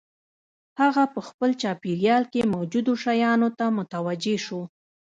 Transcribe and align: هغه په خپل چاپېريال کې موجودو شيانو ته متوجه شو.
هغه 0.81 1.03
په 1.13 1.19
خپل 1.27 1.49
چاپېريال 1.61 2.23
کې 2.33 2.51
موجودو 2.55 2.91
شيانو 3.03 3.49
ته 3.57 3.65
متوجه 3.77 4.35
شو. 4.45 4.61